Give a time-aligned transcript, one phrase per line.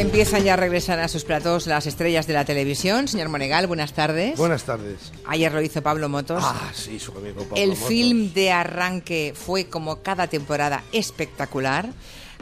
[0.00, 3.06] Empiezan ya a regresar a sus platos las estrellas de la televisión.
[3.06, 4.38] Señor Monegal, buenas tardes.
[4.38, 5.12] Buenas tardes.
[5.26, 6.42] Ayer lo hizo Pablo Motos.
[6.42, 7.86] Ah, sí, su amigo Pablo El Motos.
[7.86, 11.90] film de arranque fue como cada temporada espectacular.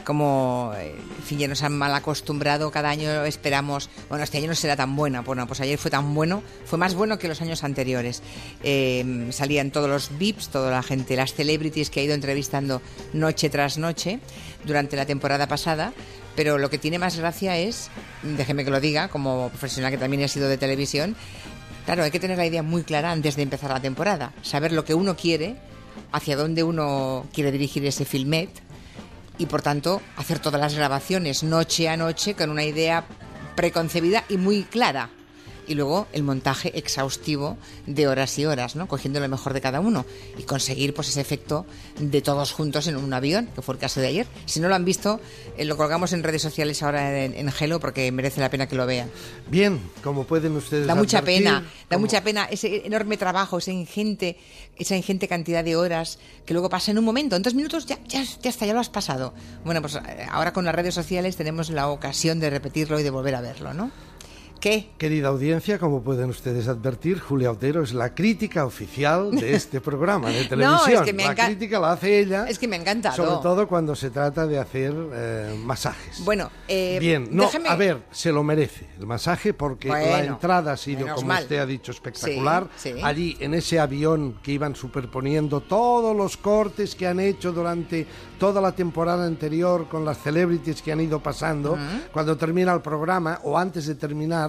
[0.09, 4.47] Como, eh, en fin, ya nos han mal acostumbrado, cada año esperamos, bueno, este año
[4.47, 7.43] no será tan buena, bueno, pues ayer fue tan bueno, fue más bueno que los
[7.43, 8.23] años anteriores.
[8.63, 12.81] Eh, salían todos los VIPs, toda la gente, las celebrities que ha ido entrevistando
[13.13, 14.19] noche tras noche
[14.65, 15.93] durante la temporada pasada,
[16.35, 17.91] pero lo que tiene más gracia es,
[18.23, 21.15] déjeme que lo diga, como profesional que también he sido de televisión,
[21.85, 24.85] Claro, hay que tener la idea muy clara antes de empezar la temporada, saber lo
[24.85, 25.55] que uno quiere,
[26.11, 28.49] hacia dónde uno quiere dirigir ese filmet
[29.39, 33.05] y por tanto hacer todas las grabaciones noche a noche con una idea
[33.55, 35.09] preconcebida y muy clara.
[35.69, 38.87] Y luego el montaje exhaustivo de horas y horas, ¿no?
[38.87, 40.05] Cogiendo lo mejor de cada uno
[40.37, 41.65] y conseguir pues ese efecto
[41.99, 44.27] de todos juntos en un avión, que fue el caso de ayer.
[44.45, 45.21] Si no lo han visto,
[45.57, 48.75] eh, lo colgamos en redes sociales ahora en, en Gelo porque merece la pena que
[48.75, 49.09] lo vean.
[49.47, 53.71] Bien, como pueden ustedes Da mucha advertir, pena, da mucha pena ese enorme trabajo, esa
[53.71, 54.37] ingente,
[54.75, 57.99] esa ingente cantidad de horas que luego pasa en un momento, en dos minutos ya,
[58.07, 59.33] ya, ya está, ya lo has pasado.
[59.63, 63.09] Bueno, pues eh, ahora con las redes sociales tenemos la ocasión de repetirlo y de
[63.11, 63.91] volver a verlo, ¿no?
[64.59, 64.89] ¿Qué?
[64.97, 70.29] Querida audiencia, como pueden ustedes advertir, Julia Otero es la crítica oficial de este programa
[70.29, 70.95] de televisión.
[70.95, 72.45] es que me la crítica la hace ella.
[72.47, 73.15] Es que me ha encantado.
[73.15, 76.23] Sobre todo cuando se trata de hacer eh, masajes.
[76.25, 80.33] Bueno, eh, Bien, no, déjeme- a ver, se lo merece el masaje porque la Bueno,
[80.33, 81.43] entrada ha sido, como mal.
[81.43, 82.67] usted ha dicho, espectacular.
[82.75, 82.99] Sí, sí.
[83.01, 88.05] Allí, en ese avión que iban superponiendo todos los cortes que han hecho durante
[88.37, 91.77] toda la temporada anterior con las celebrities que han ido pasando,
[92.11, 94.48] cuando termina el programa o antes de terminar.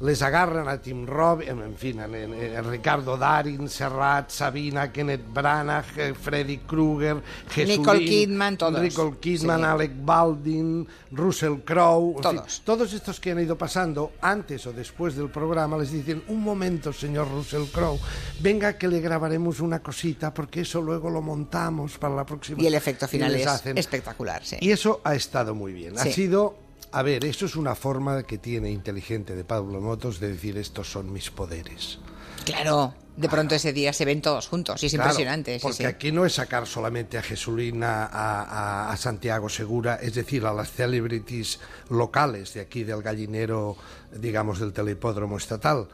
[0.00, 5.24] Les agarran a Tim Robbins, en fin, a, a- a Ricardo Darin, Serrat, Sabina, Kenneth
[5.34, 7.16] Branagh, eh, Freddy Krueger,
[7.50, 8.80] Jesulín, Nicole Kidman, todos.
[8.80, 9.64] Nicole Kidman, Sí.
[9.66, 12.62] Alec Baldwin, Russell Crowe, en fin, Todos.
[12.64, 16.92] todos estos que han ido pasando antes o después del programa les dicen un momento
[16.92, 17.98] señor Russell Crowe
[18.38, 22.66] venga que le grabaremos una cosita porque eso luego lo montamos para la próxima Y
[22.68, 24.58] el efecto final es hacen- espectacular, sí.
[24.60, 26.54] y eso ha estado muy bien ha sido
[26.92, 30.90] a ver eso es una forma que tiene inteligente de Pablo Motos de decir estos
[30.90, 31.98] son mis poderes
[32.44, 35.58] Claro, de pronto ese día se ven todos juntos y es Claro, impresionante.
[35.58, 35.84] sí, porque sí.
[35.84, 40.54] aquí no es sacar solamente a Jesulina, a, a- a Santiago Segura, es decir, a
[40.54, 41.58] las celebrities
[41.90, 43.76] locales de aquí del gallinero,
[44.12, 45.88] digamos, del telepódromo estatal.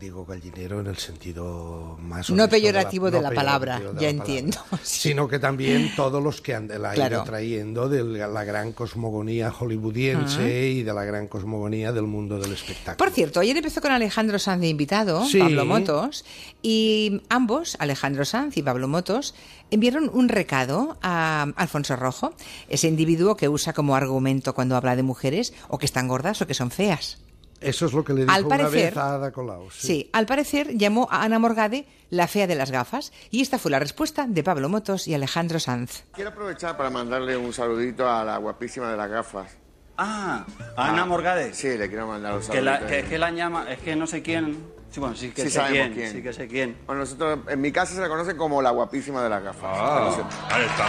[0.00, 2.28] Digo gallinero en el sentido más...
[2.28, 4.08] No peyorativo de la no palabra, ya palabra.
[4.10, 4.58] entiendo.
[4.82, 7.24] Sino que también todos los que han, la han ido Claro.
[7.24, 12.96] trayendo de la gran cosmogonía hollywoodiense y de la gran cosmogonía del mundo del espectáculo.
[12.96, 15.38] Por cierto, ayer empezó con Alejandro Sanz de invitado, Sí.
[15.38, 16.24] Pablo Motos,
[16.60, 19.34] y ambos, Alejandro Sanz y Pablo Motos,
[19.70, 22.34] enviaron un recado a Alfonso Rojo,
[22.68, 26.46] ese individuo que usa como argumento cuando habla de mujeres o que están gordas o
[26.46, 27.18] que son feas.
[27.64, 29.70] Eso es lo que le dijo Al una parecer- vez a Ada Colau.
[29.70, 30.10] Sí.
[30.12, 33.78] al parecer llamó a Ana Morgade la fea de las gafas, y esta fue la
[33.78, 36.04] respuesta de Pablo Motos y Alejandro Sanz.
[36.12, 39.56] Quiero aprovechar para mandarle un saludito a la guapísima de las gafas.
[39.96, 40.44] Ah,
[40.76, 41.54] a Ana Morgade.
[41.54, 42.64] Sí, le quiero mandar un Que, saludito.
[42.64, 44.72] la, que es que la llama, es que no sé quién.
[44.90, 46.12] Sí, bueno, sí que Sí sé sabemos quién, quién.
[46.12, 46.76] sí que sé quién.
[46.86, 49.70] Bueno, nosotros, en mi casa se le conoce como la guapísima de las gafas.
[49.72, 50.28] Ah.
[50.48, 50.84] Que ahí está.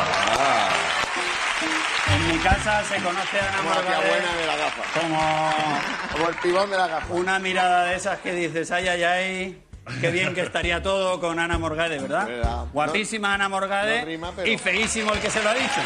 [2.16, 5.52] En mi casa se conoce a Ana Como la buena de como
[6.14, 7.10] Como el pibón de las gafas.
[7.12, 9.64] una mirada de esas que dices, ay, ay, ay,
[10.02, 12.28] qué bien que estaría todo con Ana Morgade, ¿verdad?
[12.28, 12.66] ¿Verdad?
[12.74, 15.82] Guapísima Ana Morgade no rima, pero- y feísimo el que se lo ha dicho.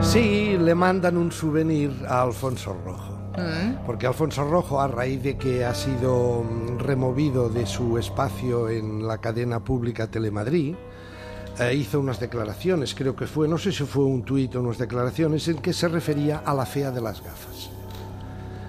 [0.00, 3.14] Sí, le mandan un souvenir a Alfonso Rojo.
[3.86, 9.06] Porque Alfonso Rojo, a raíz de que ha sido mm, removido de su espacio en
[9.06, 10.74] la cadena pública Telemadrid,
[11.60, 14.78] eh, hizo unas declaraciones, creo que fue, no sé si fue un tuit o unas
[14.78, 17.70] declaraciones, en que se refería a la fea de las gafas.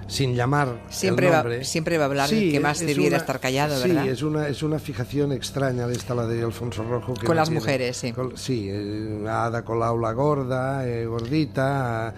[0.08, 3.40] Sin llamar Siempre el va- siempre va a hablar del que más es debiera estar
[3.40, 4.08] callado, sí, ¿verdad?
[4.08, 7.14] es una, es una fijación extraña de esta, la de Alfonso Rojo.
[7.14, 8.12] que Con no las tiene- mujeres, sí.
[8.12, 12.16] con- sí, eh, Ada Colau la gorda, eh, gordita.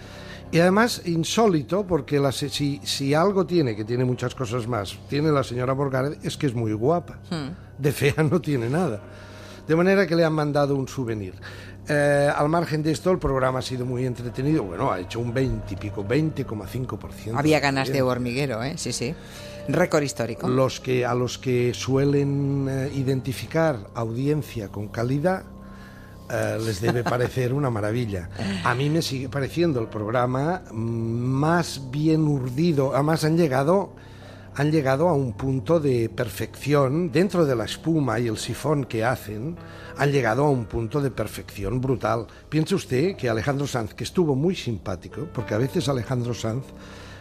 [0.50, 5.30] y además insólito, porque la si, si algo tiene, que tiene muchas cosas más, tiene
[5.30, 7.18] la señora Morgade, es que es muy guapa.
[7.30, 7.50] Hmm.
[7.76, 9.02] De fea no tiene nada.
[9.66, 11.34] De manera que le han mandado un souvenir.
[11.88, 14.62] Eh, al margen de esto, el programa ha sido muy entretenido.
[14.62, 17.36] Bueno, ha hecho un 20 y pico, 20,5%.
[17.36, 18.74] Había ganas de hormiguero, ¿eh?
[18.76, 19.14] Sí, sí.
[19.68, 20.48] Récord histórico.
[20.48, 25.44] Los que, a los que suelen eh, identificar audiencia con calidad,
[26.30, 28.28] eh, les debe parecer una maravilla.
[28.64, 32.94] A mí me sigue pareciendo el programa mm, más bien urdido.
[32.94, 33.92] Además han llegado
[34.54, 39.04] han llegado a un punto de perfección dentro de la espuma y el sifón que
[39.04, 39.56] hacen,
[39.96, 42.26] han llegado a un punto de perfección brutal.
[42.48, 46.64] Piense usted que Alejandro Sanz, que estuvo muy simpático, porque a veces Alejandro Sanz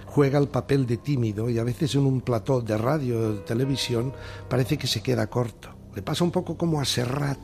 [0.07, 3.39] juega el papel de tímido y a veces en un plató de radio o de
[3.39, 4.13] televisión
[4.49, 5.69] parece que se queda corto.
[5.95, 7.39] Le pasa un poco como a Serrat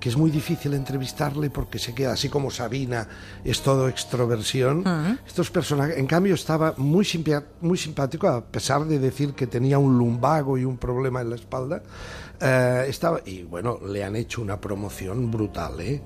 [0.00, 3.08] que es muy difícil entrevistarle porque se queda así como Sabina,
[3.44, 4.84] es todo extroversión.
[5.26, 7.06] Estos personajes, en cambio, estaba muy,
[7.60, 11.36] muy simpático, a pesar de decir que tenía un lumbago y un problema en la
[11.36, 11.82] espalda.
[12.40, 16.00] Eh, estaba, y bueno, le han hecho una promoción brutal, ¿eh?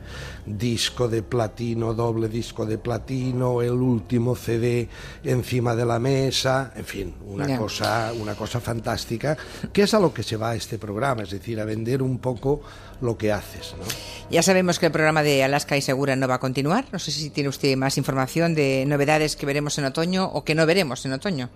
[0.46, 4.88] Disco de platino, doble disco de platino, el último CD
[5.22, 9.36] encima de la mesa, en fin, una, cosa, una cosa fantástica,
[9.72, 12.62] que es a lo que se va este programa, es decir, a vender un poco
[13.02, 13.74] lo que haces.
[13.82, 13.88] ¿No?
[14.30, 16.86] Ya sabemos que el programa de Alaska y Segura no va a continuar.
[16.92, 20.54] No sé si tiene usted más información de novedades que veremos en otoño o que
[20.54, 21.50] no veremos en otoño.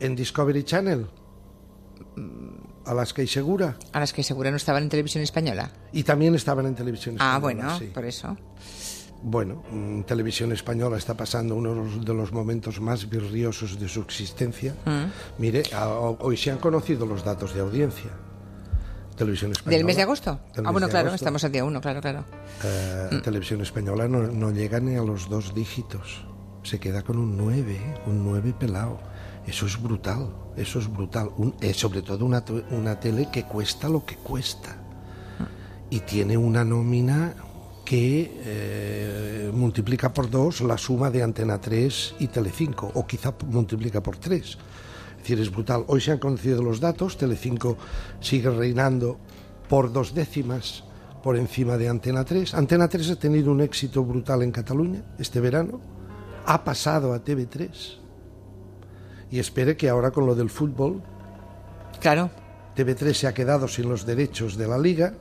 [0.00, 1.06] En Discovery Channel.
[2.84, 3.76] Alaska y Segura.
[3.92, 5.70] Alaska y Segura no estaban en televisión española.
[5.92, 7.64] Y también estaban en televisión ah, española.
[7.66, 8.36] Ah, bueno, por eso.
[9.26, 14.74] Bueno, mm, Televisión Española está pasando uno de los momentos más virriosos de su existencia.
[14.84, 15.40] Mm.
[15.40, 15.62] Mire,
[16.18, 18.10] hoy se han conocido los datos de audiencia.
[19.16, 19.76] Televisión Española.
[19.76, 20.40] ¿Del mes de agosto?
[20.64, 22.24] ah, bueno, claro, estamos al día uno, claro, claro.
[22.64, 23.20] Eh, mm.
[23.22, 26.24] Televisión Española no, llega ni a los dos dígitos.
[26.62, 28.98] Se queda con un 9, un 9 pelado.
[29.46, 31.30] Eso es brutal, eso es brutal.
[31.60, 34.78] es sobre todo una, una tele que cuesta lo que cuesta.
[35.90, 37.34] Y tiene una nómina
[37.84, 44.02] que eh, multiplica por dos la suma de Antena 3 y Telecinco, o quizá multiplica
[44.02, 44.56] por tres
[45.24, 45.84] decir, es brutal.
[45.88, 47.76] Hoy se han conocido los datos, Telecinco
[48.20, 49.18] sigue reinando
[49.68, 50.84] por dos décimas
[51.22, 52.54] por encima de Antena 3.
[52.54, 55.80] Antena 3 ha tenido un éxito brutal en Cataluña este verano,
[56.44, 57.70] ha pasado a TV3
[59.30, 61.02] y espere que ahora con lo del fútbol,
[62.00, 62.30] claro,
[62.76, 65.14] TV3 se ha quedado sin los derechos de la liga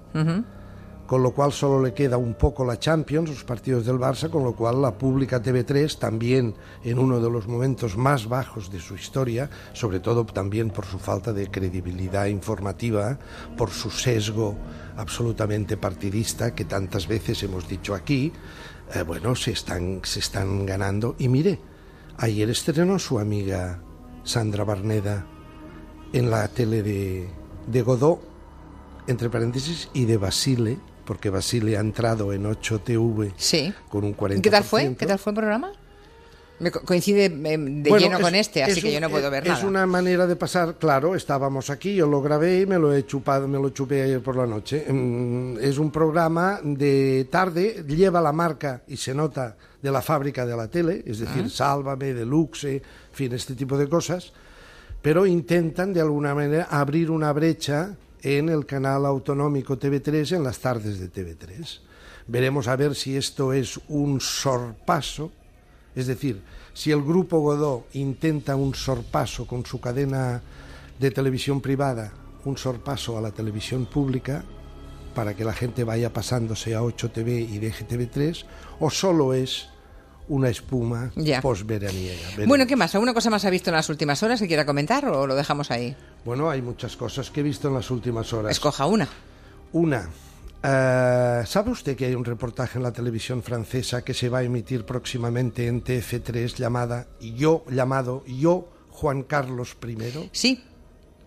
[1.13, 4.43] con lo cual solo le queda un poco la Champions, los partidos del Barça, con
[4.43, 8.95] lo cual la pública TV3 también en uno de los momentos más bajos de su
[8.95, 13.19] historia, sobre todo también por su falta de credibilidad informativa,
[13.55, 14.55] por su sesgo
[14.97, 18.33] absolutamente partidista que tantas veces hemos dicho aquí,
[18.95, 21.15] eh, bueno, se están, se están ganando.
[21.19, 21.59] Y mire,
[22.17, 23.83] ayer estrenó su amiga
[24.23, 25.27] Sandra Barneda
[26.11, 27.29] en la tele de,
[27.67, 28.19] de Godó,
[29.05, 33.73] entre paréntesis, y de Basile, porque Basile ha entrado en 8TV sí.
[33.89, 34.41] con un 40%.
[34.41, 34.95] ¿Qué tal fue?
[34.95, 35.71] ¿Qué tal fue el programa?
[36.59, 39.57] Me coincide em, de lleno con este, así que yo no puedo ver nada.
[39.57, 43.05] Es una manera de pasar, claro, estábamos aquí, yo lo grabé y me lo he
[43.05, 44.85] chupado, me lo chupé ayer por la noche.
[44.87, 50.45] Em, es un programa de tarde, lleva la marca y se nota de la fábrica
[50.45, 54.31] de la tele, es decir, Sálvame, Deluxe, en fin, este tipo de cosas,
[55.01, 60.59] pero intentan de alguna manera abrir una brecha en el canal autonómico TV3 en las
[60.59, 61.79] tardes de TV3.
[62.25, 65.31] Veremos a ver si esto es un sorpaso,
[65.93, 66.41] es decir,
[66.73, 70.41] si el grupo Godó intenta un sorpaso con su cadena
[70.99, 72.13] de televisión privada,
[72.45, 74.43] un sorpaso a la televisión pública,
[75.13, 78.45] para que la gente vaya pasándose a 8TV y deje TV3,
[78.79, 79.67] o solo es
[80.27, 81.11] una espuma
[81.41, 82.45] posveraniega.
[82.47, 82.93] Bueno, ¿qué más?
[82.95, 85.71] ¿Alguna cosa más ha visto en las últimas horas que quiera comentar o lo dejamos
[85.71, 85.95] ahí?
[86.25, 88.51] Bueno, hay muchas cosas que he visto en las últimas horas.
[88.51, 89.07] Escoja una.
[89.73, 90.09] Una.
[90.65, 94.43] Eh, ¿Sabe usted que hay un reportaje en la televisión francesa que se va a
[94.43, 100.29] emitir próximamente en TF3 llamada Yo, llamado Yo, Juan Carlos I?
[100.31, 100.63] Sí,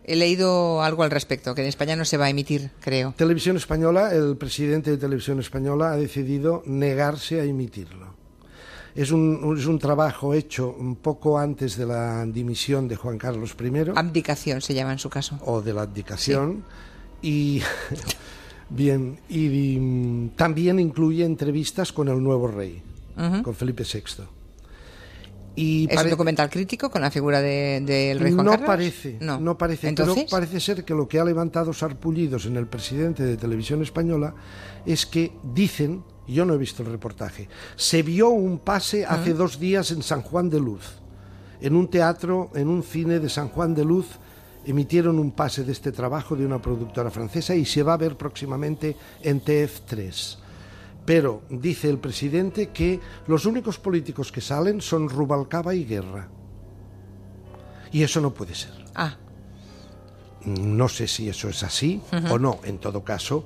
[0.05, 3.13] he leído algo al respecto, que en España no se va a emitir, creo.
[3.17, 8.15] Televisión Española, el presidente de Televisión Española ha decidido negarse a emitirlo.
[8.97, 13.55] Es un, es un trabajo hecho un poco antes de la dimisión de Juan Carlos
[13.61, 13.93] I.
[13.95, 15.39] Abdicación se llama en su caso.
[15.45, 16.65] O de la abdicación.
[17.21, 17.61] Y.
[18.69, 22.83] Bien, y, mm, también incluye entrevistas con el nuevo rey,
[23.45, 24.25] con Felipe VI.
[25.55, 28.67] Y ¿Es un documental crítico con la figura del de, rey Juan no Carlos?
[28.67, 29.39] Parece, no.
[29.39, 30.25] no parece, ¿Entonces?
[30.25, 34.35] pero parece ser que lo que ha levantado sarpullidos en el presidente de Televisión Española
[34.85, 36.03] es que dicen
[36.35, 37.49] yo no he visto el reportaje.
[37.77, 40.99] Se vio un pase hace dos días en San Juan de Luz.
[41.61, 44.07] En un teatro, en un cine de San Juan de Luz,
[44.67, 48.17] emitieron un pase de este trabajo de una productora francesa y se va a ver
[48.17, 50.39] próximamente en TF3.
[51.05, 56.29] Pero dice el presidente que los únicos políticos que salen son Rubalcaba y Guerra.
[57.93, 58.73] Y eso no puede ser.
[58.95, 59.17] Ah.
[60.45, 62.61] No sé si eso es así o no.
[62.65, 63.45] En todo caso,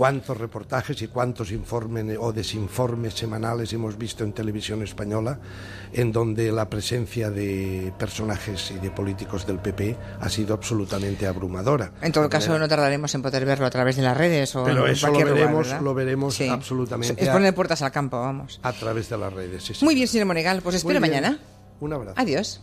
[0.00, 5.38] cuántos reportajes y cuántos informes o desinformes semanales hemos visto en televisión española
[5.92, 11.92] en donde la presencia de personajes y de políticos del PP ha sido absolutamente abrumadora.
[12.00, 14.86] En todo caso, no tardaremos en poder verlo a través de las redes o Pero
[14.86, 16.48] en eso lo cualquier veremos, lo veremos Sí.
[16.48, 18.58] absolutamente Es poner puertas al campo, vamos.
[18.62, 19.64] a través de las redes.
[19.64, 19.84] sí, sí.
[19.84, 21.38] Muy bien, señor Monegal, pues espero mañana.
[21.78, 22.14] Un abrazo.
[22.18, 22.62] Adiós.